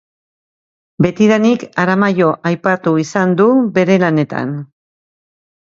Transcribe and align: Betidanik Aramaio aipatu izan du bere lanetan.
Betidanik 1.05 1.65
Aramaio 1.83 2.31
aipatu 2.53 2.97
izan 3.05 3.39
du 3.43 3.49
bere 3.79 4.03
lanetan. 4.07 4.57